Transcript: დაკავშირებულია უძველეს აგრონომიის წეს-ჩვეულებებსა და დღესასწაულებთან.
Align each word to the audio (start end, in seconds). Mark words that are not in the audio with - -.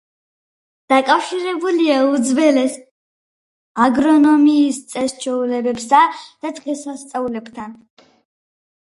დაკავშირებულია 0.91 1.97
უძველეს 2.13 2.77
აგრონომიის 3.87 4.79
წეს-ჩვეულებებსა 4.95 6.01
და 6.23 6.53
დღესასწაულებთან. 6.61 7.77